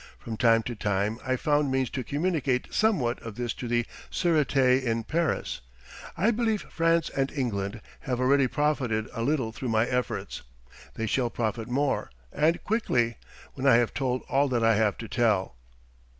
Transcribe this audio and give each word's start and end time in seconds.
From 0.17 0.35
time 0.35 0.63
to 0.63 0.73
time 0.75 1.19
I 1.23 1.35
found 1.35 1.69
means 1.69 1.91
to 1.91 2.03
communicate 2.03 2.73
somewhat 2.73 3.21
of 3.21 3.35
this 3.35 3.53
to 3.53 3.67
the 3.67 3.85
Surété 4.09 4.81
in 4.81 5.03
Paris. 5.03 5.61
I 6.17 6.31
believe 6.31 6.63
France 6.71 7.11
and 7.15 7.31
England 7.31 7.81
have 7.99 8.19
already 8.19 8.47
profited 8.47 9.07
a 9.13 9.21
little 9.21 9.51
through 9.51 9.69
my 9.69 9.85
efforts. 9.85 10.41
They 10.95 11.05
shall 11.05 11.29
profit 11.29 11.67
more, 11.67 12.09
and 12.31 12.63
quickly, 12.63 13.17
when 13.53 13.67
I 13.67 13.75
have 13.75 13.93
told 13.93 14.23
all 14.27 14.47
that 14.47 14.63
I 14.63 14.73
have 14.73 14.97
to 14.97 15.07
tell.... 15.07 15.55